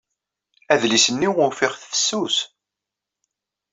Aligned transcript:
Adlis-nni 0.73 1.29
ufiɣ-t 1.47 1.83
fessus. 1.91 2.37